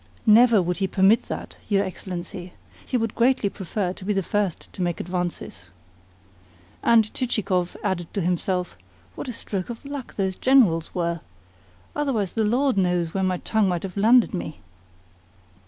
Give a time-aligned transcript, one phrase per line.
[0.25, 2.53] "Never would he permit that, your Excellency.
[2.83, 5.65] He would greatly prefer to be the first to make advances."
[6.81, 8.75] And Chichikov added to himself:
[9.13, 11.19] "What a stroke of luck those Generals were!
[11.95, 14.57] Otherwise, the Lord knows where my tongue might have landed me!"